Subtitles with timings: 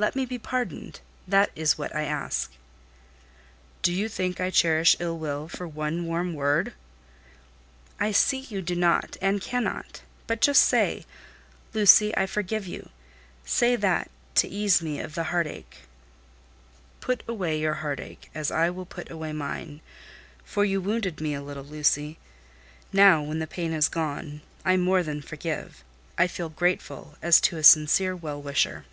[0.00, 2.52] Let me be pardoned; that is what I ask."
[3.82, 6.72] "Do you think I cherish ill will for one warm word?"
[7.98, 11.04] "I see you do not and cannot; but just say,
[11.74, 12.90] 'Lucy, I forgive you!'
[13.44, 15.78] Say that, to ease me of the heart ache."
[17.00, 19.80] "Put away your heart ache, as I will put away mine;
[20.44, 22.18] for you wounded me a little, Lucy.
[22.92, 25.82] Now, when the pain is gone, I more than forgive:
[26.16, 28.84] I feel grateful, as to a sincere well wisher."